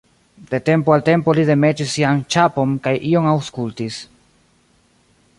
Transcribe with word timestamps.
De 0.51 0.59
tempo 0.69 0.89
al 0.95 1.03
tempo 1.09 1.35
li 1.39 1.43
demetis 1.49 1.91
sian 1.97 2.23
ĉapon 2.35 2.73
kaj 2.87 2.93
ion 3.09 3.27
aŭskultis. 3.33 3.99